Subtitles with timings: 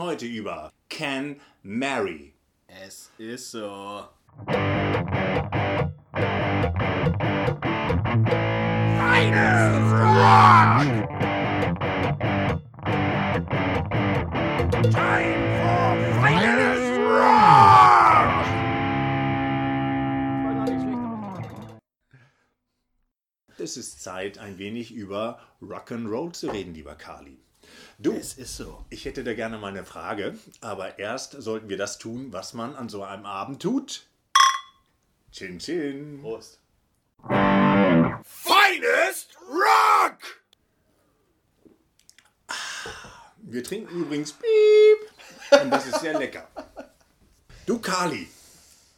[0.00, 2.32] heute über Can Marry.
[2.66, 4.08] Es ist so.
[8.96, 10.84] Finest Rock!
[14.90, 18.46] Time for Finest Rock!
[23.58, 27.36] Es ist Zeit, ein wenig über Rock'n'Roll zu reden, lieber Kali.
[28.02, 28.82] Du, Es ist so.
[28.88, 32.74] ich hätte da gerne mal eine Frage, aber erst sollten wir das tun, was man
[32.74, 34.06] an so einem Abend tut.
[35.32, 36.18] Chin Chin.
[36.22, 36.60] Prost.
[38.24, 40.18] Finest Rock!
[43.42, 45.60] Wir trinken übrigens Piep.
[45.62, 46.48] Und das ist sehr lecker.
[47.66, 48.28] Du Kali,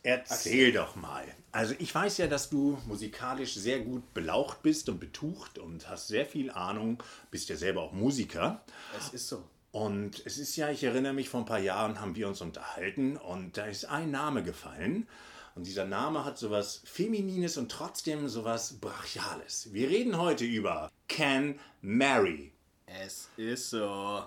[0.04, 1.26] erzähl doch mal.
[1.52, 6.08] Also ich weiß ja, dass du musikalisch sehr gut belaucht bist und betucht und hast
[6.08, 8.64] sehr viel Ahnung, bist ja selber auch Musiker.
[8.98, 9.44] Es ist so.
[9.70, 13.18] Und es ist ja, ich erinnere mich, vor ein paar Jahren haben wir uns unterhalten
[13.18, 15.06] und da ist ein Name gefallen.
[15.54, 19.72] Und dieser Name hat sowas Feminines und trotzdem sowas Brachiales.
[19.72, 22.52] Wir reden heute über Can Marry.
[22.86, 24.24] Es ist so.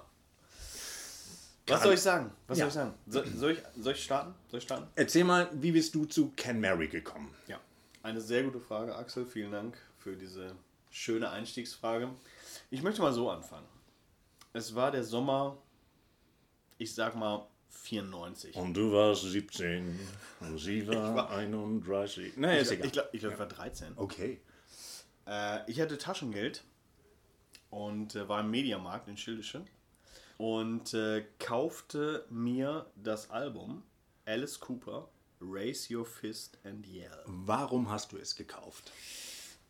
[1.67, 2.31] Was soll ich sagen?
[2.47, 2.65] Was Ja.
[2.65, 2.93] soll ich sagen?
[3.07, 4.35] So, soll, ich, soll ich starten?
[4.49, 4.87] Soll ich starten?
[4.95, 7.33] Erzähl mal, wie bist du zu Can Marry gekommen?
[7.47, 7.59] Ja.
[8.03, 9.25] Eine sehr gute Frage, Axel.
[9.25, 10.55] Vielen Dank für diese
[10.91, 12.09] schöne Einstiegsfrage.
[12.69, 13.65] Ich möchte mal so anfangen.
[14.53, 15.57] Es war der Sommer,
[16.77, 18.55] ich sag mal 94.
[18.55, 19.99] Und du warst 17
[20.41, 22.37] und sie war, war- 31.
[22.37, 22.91] Naja, ist ich egal.
[22.91, 23.93] glaube, ich, glaub, ich war 13.
[23.97, 24.39] Okay.
[25.27, 26.63] Äh, ich hatte Taschengeld
[27.71, 29.65] und äh, war im Mediamarkt in Schildische
[30.37, 33.83] und äh, kaufte mir das Album
[34.25, 35.07] Alice Cooper,
[35.41, 37.23] Raise Your Fist and Yell.
[37.25, 38.91] Warum hast du es gekauft?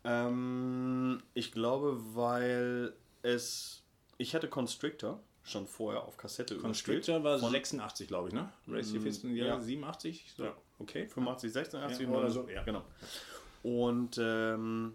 [0.04, 3.82] Ähm, ich glaube, weil es.
[4.18, 8.50] Ich hatte Constrictor schon vorher auf Kassette Constrictor war Von 86, glaube ich, ne?
[8.66, 9.60] Race Your Fist the Air, ja.
[9.60, 10.32] 87?
[10.36, 10.56] So, Ja.
[10.78, 11.06] okay.
[11.06, 12.62] 85, 86 Ja, oder so, ja.
[12.64, 12.82] Genau.
[13.62, 14.94] Und ähm,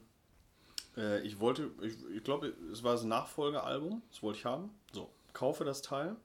[0.97, 4.72] äh, ich wollte, ich, ich glaube, es war das Nachfolgealbum, das wollte ich haben.
[4.91, 6.16] So, kaufe das Teil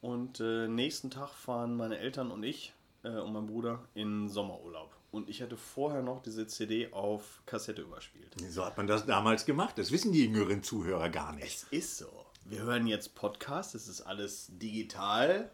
[0.00, 2.74] und äh, nächsten Tag fahren meine Eltern und ich
[3.04, 4.96] äh, und mein Bruder in Sommerurlaub.
[5.10, 8.34] Und ich hatte vorher noch diese CD auf Kassette überspielt.
[8.48, 9.76] So hat man das damals gemacht.
[9.76, 11.46] Das wissen die jüngeren Zuhörer gar nicht.
[11.46, 12.26] Es ist so.
[12.44, 15.50] Wir hören jetzt Podcast, es ist alles digital.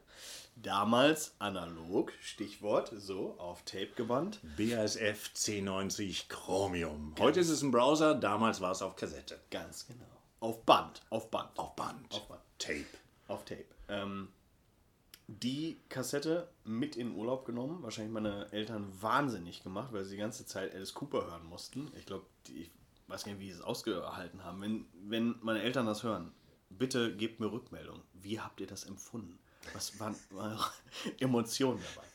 [0.57, 4.41] Damals analog, Stichwort, so auf Tape gebannt.
[4.57, 7.15] BASF C90 Chromium.
[7.19, 9.39] Heute ist es ein Browser, damals war es auf Kassette.
[9.51, 10.18] Ganz genau.
[10.41, 11.59] Auf Band, auf Band.
[11.59, 12.13] Auf Band.
[12.13, 12.41] Auf Band.
[12.59, 12.87] Tape.
[13.27, 13.67] Auf Tape.
[13.89, 14.29] Ähm,
[15.27, 17.83] die Kassette mit in Urlaub genommen.
[17.83, 21.91] Wahrscheinlich meine Eltern wahnsinnig gemacht, weil sie die ganze Zeit Alice Cooper hören mussten.
[21.97, 22.71] Ich glaube, ich
[23.09, 24.63] weiß gar nicht, wie sie es ausgehalten haben.
[24.63, 26.33] Wenn, wenn meine Eltern das hören,
[26.71, 28.01] bitte gebt mir Rückmeldung.
[28.15, 29.39] Wie habt ihr das empfunden?
[29.75, 30.71] Was waren eure
[31.19, 32.07] Emotionen dabei?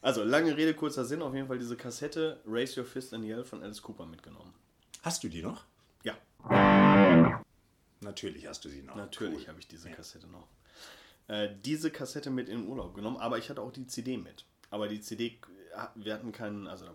[0.00, 1.22] Also, lange Rede, kurzer Sinn.
[1.22, 4.54] Auf jeden Fall diese Kassette Raise Your Fist and Yell von Alice Cooper mitgenommen.
[5.02, 5.64] Hast du die noch?
[8.10, 8.96] Ja, Natürlich hast du sie noch.
[8.96, 10.46] Natürlich habe ich diese Kassette noch.
[11.28, 14.44] Äh, diese Kassette mit in den Urlaub genommen, aber ich hatte auch die CD mit.
[14.70, 16.86] Aber die CD, äh, wir hatten keinen, also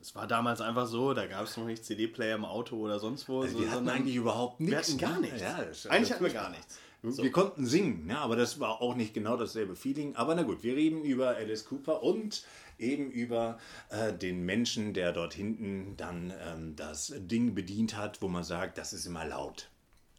[0.00, 3.28] es war damals einfach so, da gab es noch nicht CD-Player im Auto oder sonst
[3.28, 3.42] wo.
[3.42, 4.96] Also so, wir hatten eigentlich überhaupt nichts.
[4.98, 5.26] wir hatten gar ne?
[5.26, 5.40] nichts.
[5.40, 6.78] Ja, das Eigentlich also hatten wir gar nichts.
[7.02, 10.16] Wir konnten singen, ja, aber das war auch nicht genau dasselbe Feeling.
[10.16, 12.44] Aber na gut, wir reden über Alice Cooper und
[12.78, 13.58] eben über
[13.90, 18.78] äh, den Menschen, der dort hinten dann ähm, das Ding bedient hat, wo man sagt,
[18.78, 19.68] das ist immer laut.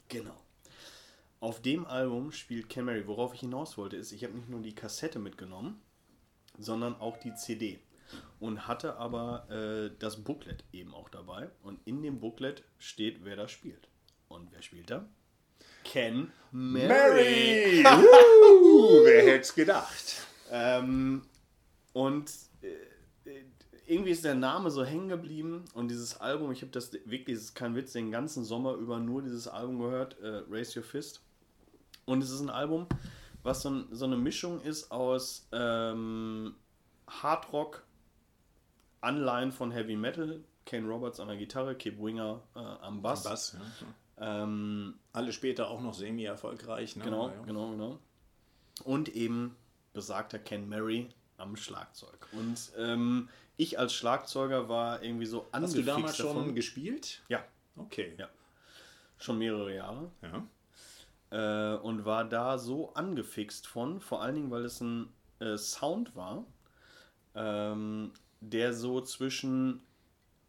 [0.09, 0.35] Genau.
[1.39, 3.05] Auf dem Album spielt Camry.
[3.07, 5.79] Worauf ich hinaus wollte, ist, ich habe nicht nur die Kassette mitgenommen,
[6.57, 7.79] sondern auch die CD.
[8.39, 11.49] Und hatte aber äh, das Booklet eben auch dabei.
[11.61, 13.89] Und in dem Booklet steht, wer da spielt.
[14.29, 15.07] Und wer spielt da?
[15.83, 17.83] Ken Mary.
[17.85, 20.27] uh, wer hätte es gedacht?
[20.49, 21.23] Ähm,
[21.93, 22.31] und
[23.87, 27.45] irgendwie ist der Name so hängen geblieben und dieses Album, ich habe das wirklich, das
[27.45, 31.21] ist kein Witz, den ganzen Sommer über nur dieses Album gehört, äh, Raise Your Fist.
[32.05, 32.87] Und es ist ein Album,
[33.43, 36.55] was so, ein, so eine Mischung ist aus ähm,
[37.07, 37.83] Hardrock,
[39.01, 43.25] Anleihen von Heavy Metal, Kane Roberts an der Gitarre, Kip Winger äh, am Bass.
[43.25, 43.57] Was?
[44.19, 44.43] Ja.
[44.43, 46.95] Ähm, Alle später auch noch semi-erfolgreich.
[46.97, 47.03] Ne?
[47.05, 47.41] Genau, Ja.
[47.45, 47.99] genau, genau.
[48.83, 49.55] Und eben
[49.93, 52.27] besagter Ken Mary am Schlagzeug.
[52.33, 56.55] Und ähm, ich als Schlagzeuger war irgendwie so Hast du angefixt damals schon davon.
[56.55, 57.21] gespielt?
[57.29, 57.43] Ja,
[57.77, 58.13] Okay.
[58.17, 58.27] Ja.
[59.19, 60.11] schon mehrere Jahre.
[60.21, 60.43] Ja.
[61.29, 66.15] Äh, und war da so angefixt von, vor allen Dingen, weil es ein äh, Sound
[66.15, 66.45] war,
[67.35, 68.11] ähm,
[68.41, 69.81] der so zwischen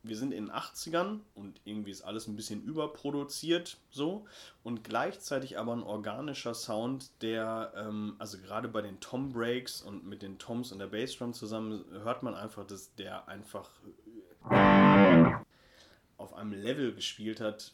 [0.09, 4.27] wir sind in den 80ern und irgendwie ist alles ein bisschen überproduziert so
[4.63, 10.07] und gleichzeitig aber ein organischer Sound, der, ähm, also gerade bei den Tom Breaks und
[10.07, 13.69] mit den Toms und der Bassdrum zusammen hört man einfach, dass der einfach
[16.17, 17.73] auf einem Level gespielt hat,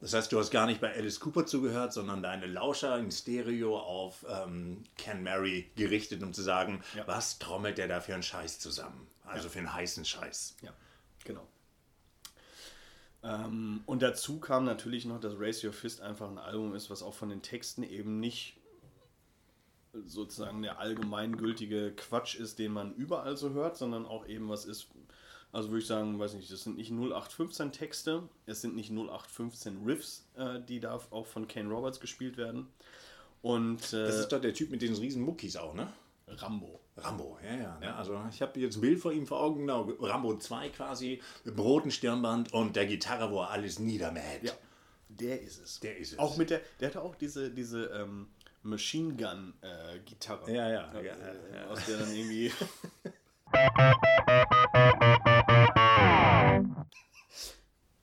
[0.00, 3.78] Das heißt, du hast gar nicht bei Alice Cooper zugehört, sondern deine Lauscher in Stereo
[3.78, 7.06] auf ähm, Ken Mary gerichtet, um zu sagen, Ja.
[7.06, 9.06] was trommelt der da für einen Scheiß zusammen?
[9.24, 10.56] Also für einen heißen Scheiß.
[10.60, 10.72] Ja,
[11.24, 11.46] genau.
[13.24, 17.02] Ähm, und dazu kam natürlich noch, dass Raise Your Fist einfach ein Album ist, was
[17.02, 18.58] auch von den Texten eben nicht
[20.04, 24.88] sozusagen der allgemeingültige Quatsch ist, den man überall so hört, sondern auch eben was ist,
[25.52, 29.84] also würde ich sagen, weiß nicht, das sind nicht 0815 Texte, es sind nicht 0815
[29.84, 32.66] Riffs, äh, die da auch von Kane Roberts gespielt werden.
[33.40, 35.92] Und äh, Das ist doch der Typ mit den riesen Muckis auch, ne?
[36.26, 36.80] Rambo.
[36.96, 37.78] Rambo, ja, ja.
[37.80, 37.94] Ne?
[37.94, 41.56] Also ich habe jetzt ein Bild vor ihm vor Augen, genau, Rambo 2 quasi, mit
[41.56, 44.42] dem roten Stirnband und der Gitarre, wo er alles niedermäht.
[44.42, 44.52] Ja,
[45.08, 45.80] der ist es.
[45.80, 46.18] Der ist es.
[46.18, 48.28] Auch mit der, der hatte auch diese, diese ähm,
[48.62, 50.52] Machine Gun äh, Gitarre.
[50.52, 51.66] Ja, ja, Äh, ja, äh, ja.
[51.66, 52.52] Aus der dann irgendwie.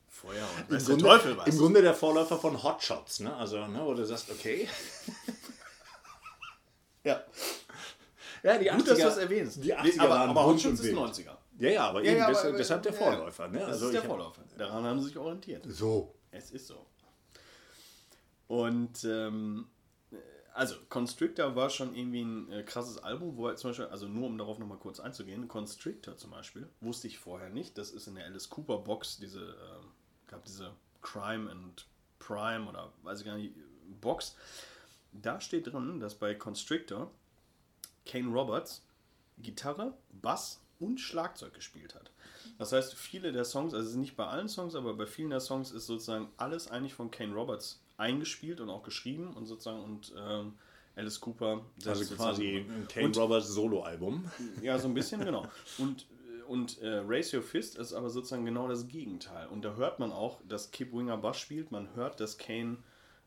[0.08, 1.48] Feuer und Im Grunde, Teufel was.
[1.48, 3.36] Im Grunde der Vorläufer von Hotshots, ne?
[3.36, 4.68] Also, ne, wo du sagst, okay.
[7.04, 7.24] ja.
[8.44, 9.64] Ja, die Gut, dass du das erwähnst.
[9.64, 10.96] Die 80er aber waren aber und ist wild.
[10.96, 11.38] 90er.
[11.60, 13.48] Ja, ja, aber Ja, eben, ja, aber- deshalb der Vorläufer.
[13.48, 13.60] Ne?
[13.60, 14.42] Das Also ist der ich hab- Vorläufer.
[14.58, 15.64] Daran haben sie sich orientiert.
[15.68, 16.16] So.
[16.32, 16.86] Es ist so.
[18.48, 19.68] Und ähm,
[20.54, 24.28] also Constrictor war schon irgendwie ein äh, krasses Album, wo er zum Beispiel, also nur
[24.28, 27.78] um darauf nochmal kurz einzugehen, Constrictor zum Beispiel, wusste ich vorher nicht.
[27.78, 29.88] Das ist in der Alice Cooper Box, diese, ähm,
[30.28, 30.72] gab diese
[31.02, 31.86] Crime and
[32.20, 33.54] Prime oder weiß ich gar nicht,
[34.02, 34.36] Box.
[35.14, 37.12] Da steht drin, dass bei Constrictor
[38.06, 38.84] Kane Roberts
[39.42, 42.12] Gitarre, Bass und Schlagzeug gespielt hat.
[42.58, 45.72] Das heißt, viele der Songs, also nicht bei allen Songs, aber bei vielen der Songs
[45.72, 50.54] ist sozusagen alles eigentlich von Kane Roberts eingespielt und auch geschrieben und sozusagen und ähm,
[50.96, 54.30] Alice Cooper Also quasi ein Kane und, Roberts Soloalbum.
[54.62, 55.48] ja, so ein bisschen, genau.
[55.78, 56.06] Und,
[56.48, 59.48] und äh, Raise Your Fist ist aber sozusagen genau das Gegenteil.
[59.48, 62.78] Und da hört man auch, dass Kip Winger Bass spielt, man hört, dass Kane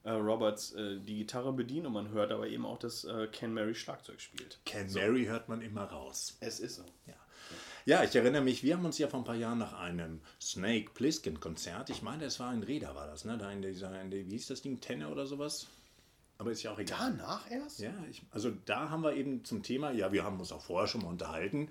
[0.05, 3.53] äh, Roberts äh, die Gitarre bedient und man hört aber eben auch, dass äh, Ken
[3.53, 4.61] Mary Schlagzeug spielt.
[4.65, 6.37] Ken Mary hört man immer raus.
[6.41, 6.85] Es ist so.
[7.07, 7.15] Ja.
[7.87, 10.93] Ja, ich erinnere mich, wir haben uns ja vor ein paar Jahren nach einem Snake
[10.95, 13.37] Plissken Konzert, ich meine, es war in Reda, war das, ne?
[13.37, 15.67] Da in dieser, in der, wie hieß das Ding, Tenne oder sowas?
[16.39, 16.99] Aber ist ja auch egal.
[17.17, 17.81] Danach erst?
[17.81, 20.89] Ja, ich, also da haben wir eben zum Thema, ja, wir haben uns auch vorher
[20.89, 21.71] schon mal unterhalten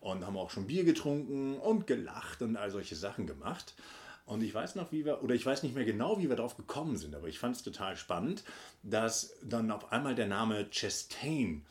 [0.00, 3.74] und haben auch schon Bier getrunken und gelacht und all solche Sachen gemacht.
[4.26, 6.56] Und ich weiß noch, wie wir, oder ich weiß nicht mehr genau, wie wir darauf
[6.56, 8.42] gekommen sind, aber ich fand es total spannend,
[8.82, 11.62] dass dann auf einmal der Name Chastain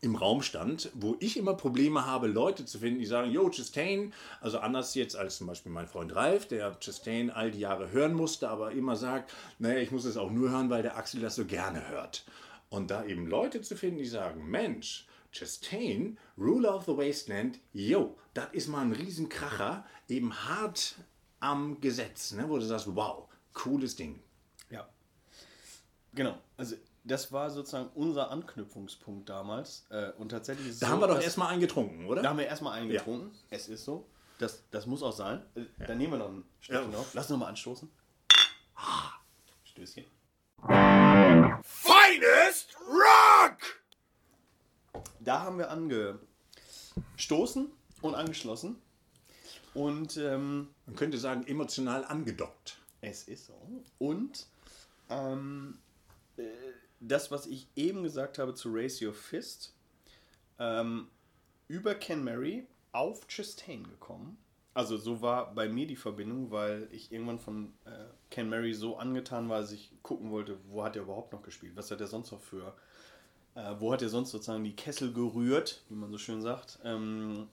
[0.00, 4.12] im Raum stand, wo ich immer Probleme habe, Leute zu finden, die sagen, yo, Chastain,
[4.40, 8.14] also anders jetzt als zum Beispiel mein Freund Ralf, der Chastain all die Jahre hören
[8.14, 11.34] musste, aber immer sagt, naja, ich muss es auch nur hören, weil der Axel das
[11.34, 12.24] so gerne hört.
[12.68, 18.16] Und da eben Leute zu finden, die sagen, Mensch, Chastain, Ruler of the Wasteland, yo,
[18.34, 20.96] das ist mal ein Riesenkracher, eben hart
[21.40, 24.20] am Gesetz, ne, wo du sagst, wow, cooles Ding.
[24.70, 24.88] Ja.
[26.14, 26.38] Genau.
[26.56, 29.86] Also das war sozusagen unser Anknüpfungspunkt damals.
[29.90, 32.22] Äh, und tatsächlich ist Da so, haben wir doch erstmal eingetrunken, oder?
[32.22, 33.30] Da haben wir erstmal einen getrunken.
[33.50, 34.06] Es ist so.
[34.38, 35.42] Das, das muss auch sein.
[35.54, 36.98] Äh, Dann nehmen wir noch ein Stückchen Ja.
[36.98, 37.14] auf.
[37.14, 37.88] Lass uns noch mal anstoßen.
[39.64, 40.04] Stößchen.
[45.28, 47.70] Da haben wir angestoßen
[48.00, 48.76] und angeschlossen.
[49.74, 52.78] Und ähm, Man könnte sagen, emotional angedockt.
[53.02, 53.52] Es ist so.
[53.98, 54.46] Und
[55.10, 55.76] ähm,
[56.38, 56.44] äh,
[57.00, 59.74] das, was ich eben gesagt habe zu Raise Your Fist,
[60.58, 61.08] ähm,
[61.66, 64.38] über Ken Mary auf Chastain gekommen.
[64.72, 68.96] Also so war bei mir die Verbindung, weil ich irgendwann von äh, Ken Mary so
[68.96, 71.76] angetan war, dass ich gucken wollte, wo hat er überhaupt noch gespielt?
[71.76, 72.74] Was hat er sonst noch für...
[73.58, 77.48] Äh, wo hat er sonst sozusagen die Kessel gerührt, wie man so schön sagt, ähm,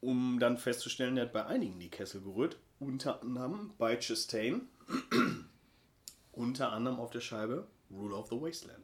[0.00, 4.68] um dann festzustellen, er hat bei einigen die Kessel gerührt, unter anderem bei Chastain,
[6.32, 8.78] unter anderem auf der Scheibe Rule of the Wasteland.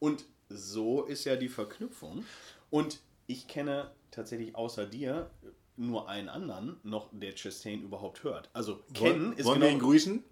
[0.00, 2.24] Und so ist ja die Verknüpfung.
[2.68, 5.30] Und ich kenne tatsächlich außer dir
[5.76, 8.50] nur einen anderen noch, der Chastain überhaupt hört.
[8.54, 10.24] Also kennen Wollen, ist wollen genau, wir ihn grüßen?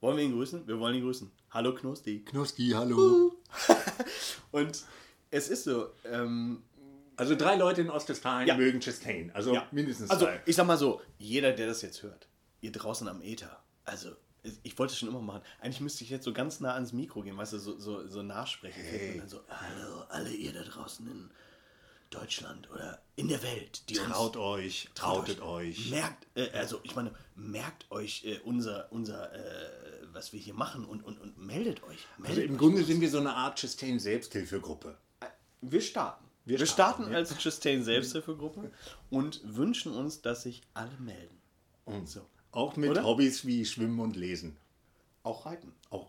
[0.00, 0.66] Wollen wir ihn grüßen?
[0.66, 1.30] Wir wollen ihn grüßen.
[1.50, 2.24] Hallo Knusti.
[2.24, 3.34] Knuski, hallo.
[4.52, 4.84] Und
[5.30, 6.62] es ist so, ähm,
[7.16, 8.56] Also drei Leute in Ostwestfalen Ja.
[8.56, 9.30] mögen Chastain.
[9.34, 9.66] Also Ja.
[9.72, 10.40] mindestens Also, drei.
[10.46, 12.28] ich sag mal so, jeder, der das jetzt hört,
[12.60, 14.10] ihr draußen am Äther, also,
[14.62, 15.42] ich wollte es schon immer machen.
[15.60, 18.22] Eigentlich müsste ich jetzt so ganz nah ans Mikro gehen, weißt du, so, so, so
[18.22, 18.82] nachsprechen.
[19.12, 21.30] Und dann so, hallo, alle ihr da draußen in
[22.10, 25.90] Deutschland oder in der Welt, die Traut euch, trautet euch.
[25.90, 29.68] Merkt, äh, also ich meine, merkt euch äh, unser, unser äh,
[30.12, 31.98] was wir hier machen und, und, und meldet euch.
[32.16, 32.58] Meldet Also im euch.
[32.58, 34.96] Grunde sind wir so eine Art Chastain Selbsthilfegruppe.
[35.60, 36.24] Wir starten.
[36.44, 38.70] Wir Wir, starten, starten, als Chastain Selbsthilfegruppe
[39.10, 41.36] und wünschen uns, dass sich alle melden.
[42.06, 42.26] So.
[42.52, 43.04] Auch mit Oder?
[43.04, 44.56] Hobbys wie Schwimmen und Lesen.
[45.22, 45.72] Auch reiten.
[45.90, 46.08] Auch,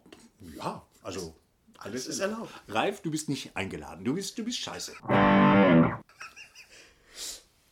[0.56, 1.36] ja, also
[1.78, 2.52] alles ist erlaubt.
[2.68, 4.04] Ralf, du bist nicht eingeladen.
[4.06, 4.94] Du bist, du bist scheiße.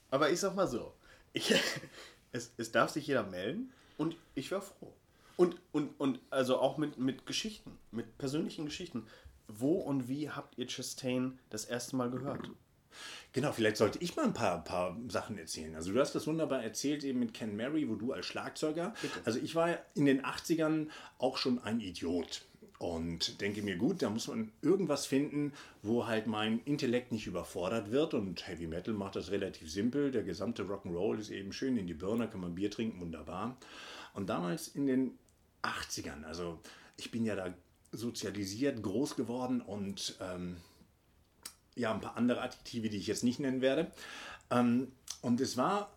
[0.09, 0.93] Aber ich sag mal so,
[1.33, 1.53] ich,
[2.31, 4.93] es, es darf sich jeder melden und ich wäre froh.
[5.35, 9.05] Und, und, und also auch mit, mit Geschichten, mit persönlichen Geschichten.
[9.47, 12.49] Wo und wie habt ihr Chastain das erste Mal gehört?
[13.33, 15.75] Genau, vielleicht sollte ich mal ein paar, paar Sachen erzählen.
[15.75, 18.93] Also du hast das wunderbar erzählt eben mit Ken Mary, wo du als Schlagzeuger.
[19.25, 20.87] Also ich war in den 80ern
[21.19, 22.43] auch schon ein Idiot.
[22.79, 25.51] Und denke mir, gut, da muss man irgendwas finden,
[25.81, 28.13] wo halt mein Intellekt nicht überfordert wird.
[28.13, 30.11] Und Heavy Metal macht das relativ simpel.
[30.11, 33.57] Der gesamte Rock'n'Roll ist eben schön in die Birne, kann man Bier trinken, wunderbar.
[34.13, 35.17] Und damals in den
[35.63, 36.59] 80ern, also
[36.97, 37.53] ich bin ja da
[37.91, 40.57] sozialisiert, groß geworden und ähm,
[41.75, 43.91] ja, ein paar andere Adjektive, die ich jetzt nicht nennen werde.
[44.51, 44.91] Ähm,
[45.21, 45.91] und es war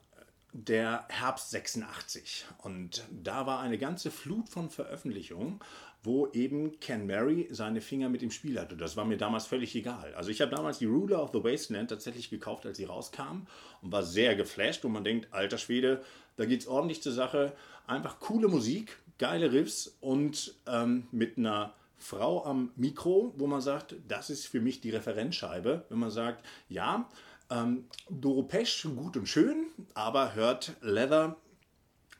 [0.53, 5.61] der Herbst 86 und da war eine ganze Flut von Veröffentlichungen,
[6.03, 8.77] wo eben Ken Mary seine Finger mit im Spiel hatte.
[8.77, 10.15] Das war mir damals völlig egal.
[10.15, 13.47] Also ich habe damals die Ruler of the Wasteland tatsächlich gekauft, als sie rauskam
[13.83, 16.03] und war sehr geflasht und man denkt, alter Schwede,
[16.37, 17.53] da geht es ordentlich zur Sache.
[17.87, 23.95] Einfach coole Musik, geile Riffs und ähm, mit einer Frau am Mikro, wo man sagt,
[24.09, 27.07] das ist für mich die Referenzscheibe, wenn man sagt, ja,
[27.51, 31.37] ähm, Doro Pesch, gut und schön, aber hört Leather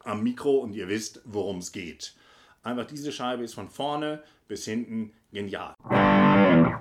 [0.01, 2.15] am Mikro und ihr wisst, worum es geht.
[2.63, 5.73] Einfach diese Scheibe ist von vorne bis hinten genial.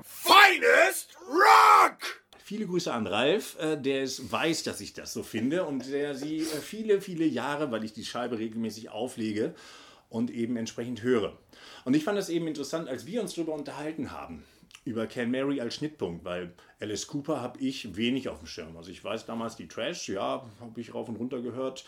[0.03, 2.25] Finest Rock!
[2.43, 6.13] Viele Grüße an Ralf, äh, der es weiß, dass ich das so finde und der
[6.13, 9.55] sie äh, viele, viele Jahre, weil ich die Scheibe regelmäßig auflege
[10.09, 11.37] und eben entsprechend höre.
[11.85, 14.43] Und ich fand es eben interessant, als wir uns darüber unterhalten haben,
[14.85, 18.75] über Ken Mary als Schnittpunkt, weil Alice Cooper habe ich wenig auf dem Schirm.
[18.75, 21.85] Also ich weiß damals die Trash, ja, habe ich rauf und runter gehört.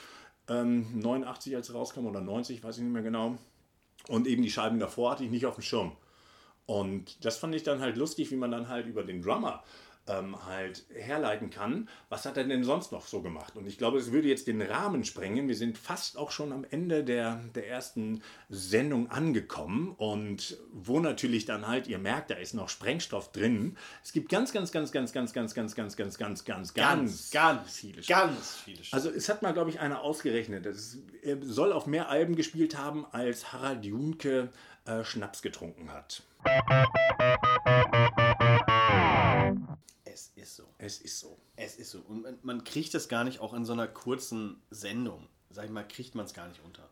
[0.47, 3.37] Ähm, 89 als sie rauskam oder 90, weiß ich nicht mehr genau.
[4.07, 5.93] Und eben die Scheiben davor hatte ich nicht auf dem Schirm.
[6.65, 9.63] Und das fand ich dann halt lustig, wie man dann halt über den Drummer
[10.07, 13.55] ähm, halt herleiten kann, was hat er denn sonst noch so gemacht?
[13.55, 15.47] Und ich glaube, es würde jetzt den Rahmen sprengen.
[15.47, 21.45] Wir sind fast auch schon am Ende der, der ersten Sendung angekommen und wo natürlich
[21.45, 23.77] dann halt, ihr merkt, da ist noch Sprengstoff drin.
[24.03, 27.77] Es gibt ganz, ganz, ganz, ganz, ganz, ganz, ganz, ganz, ganz, ganz, ganz, ganz, ganz,
[27.77, 30.67] viele Ganz viele also es hat mal, glaube ich, einer ausgerechnet.
[31.23, 34.49] Er soll auf mehr Alben gespielt haben, als Harald Junke
[34.85, 36.23] äh, Schnaps getrunken hat.
[40.41, 40.63] Es ist so.
[40.79, 41.37] Es ist so.
[41.55, 41.99] Es ist so.
[41.99, 45.71] Und man, man kriegt es gar nicht, auch in so einer kurzen Sendung, sag ich
[45.71, 46.89] mal, kriegt man es gar nicht unter.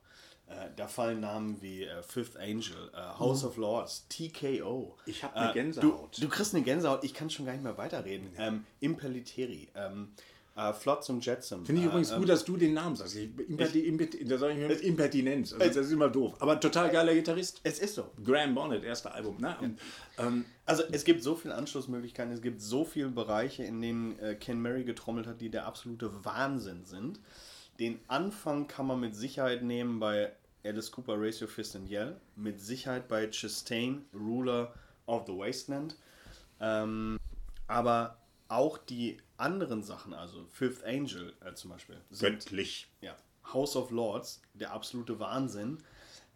[0.47, 4.97] Äh, da fallen Namen wie äh, Fifth Angel, äh, House of Lords, TKO.
[5.05, 6.17] Ich hab ne Äh, Gänsehaut.
[6.17, 8.31] Du, du kriegst eine Gänsehaut, ich kann schon gar nicht mehr weiterreden.
[8.37, 10.13] Ähm, Impellitteri, ähm,
[10.59, 11.65] äh, Flotsam Jetsam.
[11.65, 13.15] Finde ich äh, übrigens ähm, gut, dass du den Namen sagst.
[13.15, 15.53] Ich, Impeti, Impeti, da sage ich mir Impertinenz.
[15.53, 16.35] Also das ist immer doof.
[16.39, 17.61] Aber total geiler Gitarrist.
[17.63, 18.11] Es ist so.
[18.23, 19.37] Graham Bonnet, erster Album.
[19.39, 19.55] Ne?
[19.61, 19.79] Und,
[20.17, 24.35] ähm, Also es gibt so viele Anschlussmöglichkeiten, es gibt so viele Bereiche, in denen äh,
[24.35, 27.19] Ken Mary getrommelt hat, die der absolute Wahnsinn sind.
[27.79, 30.33] Den Anfang kann man mit Sicherheit nehmen bei
[30.65, 34.73] Alice Cooper, Raise Your Fist and Yell, mit Sicherheit bei Chastain, Ruler
[35.05, 35.95] of the Wasteland.
[36.59, 37.17] Ähm,
[37.67, 38.17] aber
[38.49, 42.88] auch die anderen Sachen, also Fifth Angel äh, zum Beispiel, sind göttlich.
[43.01, 43.15] ja,
[43.53, 45.79] House of Lords, der absolute Wahnsinn.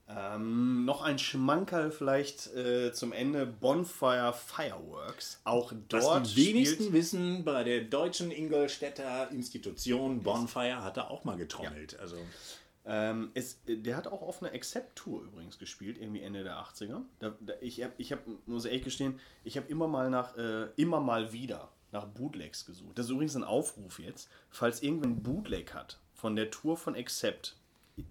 [0.09, 5.39] Ähm, noch ein Schmankerl vielleicht äh, zum Ende, Bonfire Fireworks.
[5.45, 11.23] Auch Was dort die wenigsten wissen, bei der deutschen Ingolstädter Institution Bonfire hat er auch
[11.23, 11.97] mal getrommelt.
[11.99, 12.17] Also
[12.85, 17.01] ähm, es, der hat auch auf einer Accept-Tour übrigens gespielt, irgendwie Ende der 80er.
[17.19, 20.67] Da, da, ich hab, ich hab, muss ehrlich gestehen, ich habe immer mal nach, äh,
[20.75, 22.97] immer mal wieder nach Bootlegs gesucht.
[22.97, 26.95] Das ist übrigens ein Aufruf jetzt, falls irgendwann ein Bootleg hat von der Tour von
[26.95, 27.55] Accept.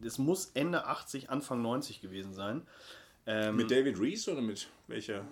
[0.02, 2.62] Das muss Ende 80, Anfang 90 gewesen sein.
[3.26, 5.24] Ähm, mit David Reese oder mit welcher?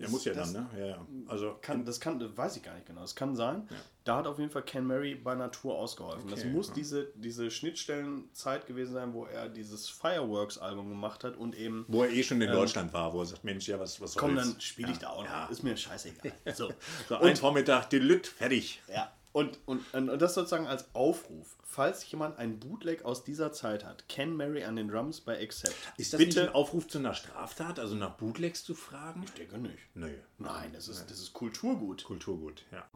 [0.00, 0.78] Der muss ja das- dann, ne?
[0.80, 1.06] Ja, ja.
[1.28, 3.00] Also kann, das kann, das weiß ich gar nicht genau.
[3.00, 3.68] Das kann sein.
[4.04, 6.28] Da hat auf jeden Fall Ken Mary bei Natur ausgeholfen.
[6.30, 6.74] das Okay, muss ja.
[6.74, 11.84] diese, diese Schnittstellenzeit gewesen sein, wo er dieses Fireworks-Album gemacht hat und eben.
[11.88, 14.34] wo er eh schon in Deutschland war, wo er sagt, Mensch, ja, was, was Komm,
[14.36, 14.52] soll's?
[14.52, 15.30] dann spiele ich da auch noch.
[15.30, 15.46] Ja.
[15.46, 16.32] Ist mir scheißegal.
[16.54, 16.70] So.
[17.08, 18.80] So ein Vormittag, die Lütt, fertig.
[18.88, 19.12] Ja.
[19.36, 21.58] Und, und, und das sozusagen als Aufruf.
[21.62, 25.76] Falls jemand ein Bootleg aus dieser Zeit hat, Ken Mary an den Drums bei Accept.
[25.98, 26.48] Ist das nicht bitte.
[26.48, 29.24] ein Aufruf zu einer Straftat, also nach Bootlegs zu fragen?
[29.24, 29.76] Ich denke nicht.
[29.92, 30.08] Nö.
[30.38, 32.04] Nein, das ist, das ist Kulturgut.
[32.04, 32.88] Kulturgut, ja.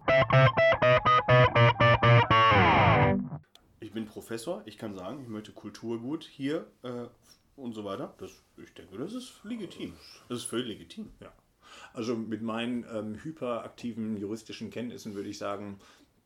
[3.80, 7.04] Ich bin Professor, ich kann sagen, ich möchte Kulturgut hier äh,
[7.56, 8.14] und so weiter.
[8.16, 9.92] Das, ich denke, das ist legitim.
[10.30, 11.10] Das ist völlig legitim.
[11.20, 11.30] ja.
[11.92, 15.78] Also mit meinen ähm, hyperaktiven juristischen Kenntnissen würde ich sagen,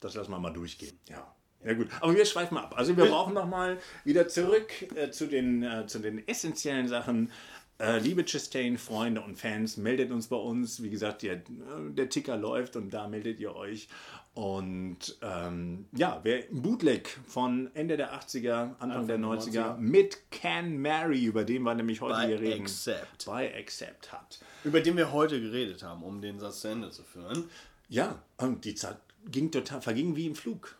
[0.05, 0.99] das lassen wir mal durchgehen.
[1.09, 1.35] Ja.
[1.65, 2.75] Ja gut, aber wir schweifen ab.
[2.77, 7.33] Also wir brauchen noch mal wieder zurück äh, zu, den, äh, zu den essentiellen Sachen.
[7.79, 10.83] Äh, liebe Chastain-Freunde und Fans, meldet uns bei uns.
[10.83, 11.41] Wie gesagt, der,
[11.89, 13.89] der Ticker läuft und da meldet ihr euch.
[14.35, 19.77] Und ähm, ja, wer ein Bootleg von Ende der 80er, Anfang Anfang der der 90er
[19.77, 19.77] 90er.
[19.79, 23.25] mit Can Mary, über den wir nämlich heute Bei hier reden, Accept.
[23.25, 24.39] bei Accept hat.
[24.65, 27.49] Über den wir heute geredet haben, um den Satz zu Ende zu führen.
[27.89, 28.99] Ja, und die Zeit
[29.31, 30.77] ging total, verging wie im Flug.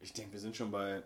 [0.00, 1.02] Ich denke, wir sind schon bei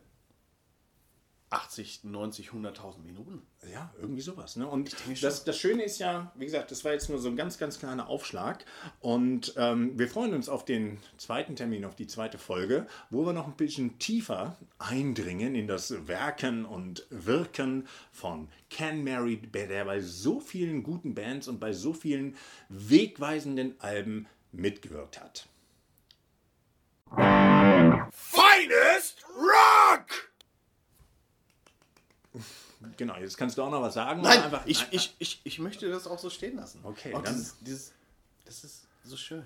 [1.50, 3.42] 80, 90, 100.000 Minuten.
[3.72, 4.56] Ja, irgendwie sowas.
[4.56, 4.66] Ne?
[4.66, 7.56] Und das, das Schöne ist ja, wie gesagt, das war jetzt nur so ein ganz,
[7.56, 8.64] ganz kleiner Aufschlag.
[9.00, 13.32] Und ähm, wir freuen uns auf den zweiten Termin, auf die zweite Folge, wo wir
[13.32, 20.00] noch ein bisschen tiefer eindringen in das Werken und Wirken von Can Mary, der bei
[20.00, 22.36] so vielen guten Bands und bei so vielen
[22.68, 25.46] wegweisenden Alben mitgewirkt hat.
[28.10, 30.30] Finest Rock!
[32.96, 34.22] Genau, jetzt kannst du auch noch was sagen.
[34.22, 36.80] Nein, einfach, ich, ich, ich, ich möchte das auch so stehen lassen.
[36.82, 37.92] Okay, auch dann- dieses, dieses,
[38.44, 39.44] das ist so schön.